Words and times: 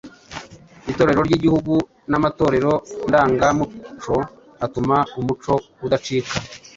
Itorero 0.91 1.21
ry’Igihugu 1.27 1.73
n’amatorero 2.09 2.71
ndangamuco 3.07 4.15
atuma 4.65 4.97
umuco 5.19 5.53
udacika. 5.85 6.33